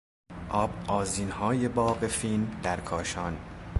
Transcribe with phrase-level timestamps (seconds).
[0.49, 3.37] آب آذینهای باغ فین در کاشان